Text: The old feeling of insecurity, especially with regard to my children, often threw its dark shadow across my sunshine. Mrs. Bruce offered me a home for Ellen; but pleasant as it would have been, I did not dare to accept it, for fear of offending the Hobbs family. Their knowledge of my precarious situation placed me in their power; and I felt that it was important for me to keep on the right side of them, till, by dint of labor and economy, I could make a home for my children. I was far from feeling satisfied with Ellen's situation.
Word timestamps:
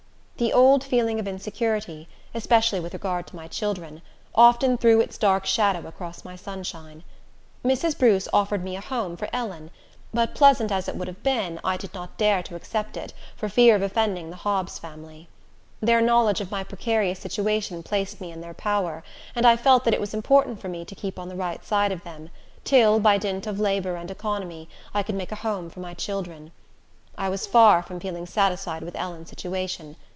The 0.37 0.53
old 0.53 0.83
feeling 0.83 1.19
of 1.19 1.27
insecurity, 1.27 2.07
especially 2.33 2.79
with 2.79 2.93
regard 2.93 3.27
to 3.27 3.35
my 3.35 3.47
children, 3.47 4.01
often 4.33 4.75
threw 4.75 4.99
its 4.99 5.15
dark 5.19 5.45
shadow 5.45 5.87
across 5.87 6.25
my 6.25 6.35
sunshine. 6.35 7.03
Mrs. 7.63 7.95
Bruce 7.95 8.27
offered 8.33 8.63
me 8.63 8.75
a 8.75 8.81
home 8.81 9.15
for 9.15 9.29
Ellen; 9.31 9.69
but 10.11 10.33
pleasant 10.33 10.71
as 10.71 10.87
it 10.89 10.95
would 10.95 11.07
have 11.07 11.21
been, 11.21 11.59
I 11.63 11.77
did 11.77 11.93
not 11.93 12.17
dare 12.17 12.41
to 12.41 12.55
accept 12.55 12.97
it, 12.97 13.13
for 13.35 13.49
fear 13.49 13.75
of 13.75 13.83
offending 13.83 14.31
the 14.31 14.35
Hobbs 14.37 14.79
family. 14.79 15.29
Their 15.79 16.01
knowledge 16.01 16.41
of 16.41 16.49
my 16.49 16.63
precarious 16.63 17.19
situation 17.19 17.83
placed 17.83 18.19
me 18.19 18.31
in 18.31 18.41
their 18.41 18.55
power; 18.55 19.03
and 19.35 19.45
I 19.45 19.55
felt 19.55 19.83
that 19.85 19.93
it 19.93 20.01
was 20.01 20.15
important 20.15 20.59
for 20.59 20.69
me 20.69 20.85
to 20.85 20.95
keep 20.95 21.19
on 21.19 21.29
the 21.29 21.35
right 21.35 21.63
side 21.63 21.91
of 21.91 22.03
them, 22.03 22.31
till, 22.63 22.99
by 22.99 23.19
dint 23.19 23.45
of 23.45 23.59
labor 23.59 23.95
and 23.95 24.09
economy, 24.09 24.67
I 24.91 25.03
could 25.03 25.13
make 25.13 25.31
a 25.31 25.35
home 25.45 25.69
for 25.69 25.81
my 25.81 25.93
children. 25.93 26.51
I 27.15 27.29
was 27.29 27.45
far 27.45 27.83
from 27.83 27.99
feeling 27.99 28.25
satisfied 28.25 28.81
with 28.81 28.95
Ellen's 28.95 29.29
situation. 29.29 29.97